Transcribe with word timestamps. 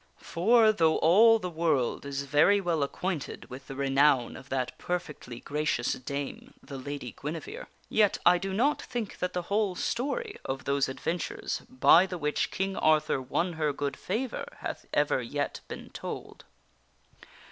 For, 0.17 0.71
though 0.71 0.97
all 0.97 1.37
the 1.37 1.47
world 1.51 2.07
is 2.07 2.23
very 2.23 2.59
well 2.59 2.81
acquainted 2.81 3.47
with 3.51 3.67
the 3.67 3.75
renown 3.75 4.35
of 4.35 4.49
that 4.49 4.75
perfectly 4.79 5.39
gracious 5.39 5.93
dame, 5.93 6.55
the 6.59 6.79
Lady 6.79 7.11
Guinevere, 7.15 7.67
yet 7.87 8.17
I 8.25 8.39
do 8.39 8.51
not 8.51 8.81
think 8.81 9.19
that 9.19 9.33
the 9.33 9.43
whole 9.43 9.75
story 9.75 10.37
of 10.43 10.63
those 10.63 10.89
adventures 10.89 11.61
by 11.69 12.07
the 12.07 12.17
which 12.17 12.49
King 12.49 12.75
Arthur 12.75 13.21
won 13.21 13.53
her 13.53 13.71
good 13.71 13.95
favor 13.95 14.47
hath 14.61 14.87
ever 14.91 15.21
yet 15.21 15.59
been 15.67 15.91
told. 15.91 16.45